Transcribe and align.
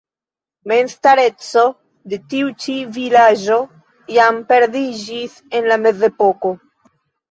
Memstareco 0.69 1.65
de 2.15 2.19
tiu 2.33 2.51
ĉi 2.65 2.79
vilaĝo 2.97 3.61
jam 4.19 4.43
perdiĝis 4.53 5.41
en 5.63 5.73
la 5.75 5.83
Mezepoko. 5.87 6.59